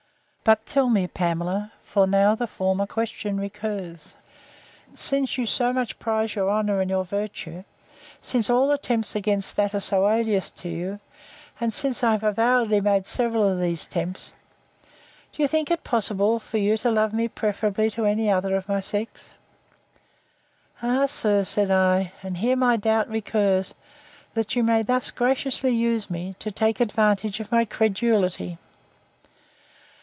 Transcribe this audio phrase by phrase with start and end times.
[0.43, 4.15] But tell me, Pamela, for now the former question recurs:
[4.95, 7.63] Since you so much prize your honour, and your virtue;
[8.23, 10.99] since all attempts against that are so odious to you;
[11.59, 14.33] and since I have avowedly made several of these attempts,
[15.31, 18.55] do you think it is possible for you to love me preferably to any other
[18.55, 19.35] of my sex?
[20.81, 21.43] Ah, sir!
[21.43, 23.75] said I, and here my doubt recurs,
[24.33, 28.57] that you may thus graciously use me, to take advantage of my credulity.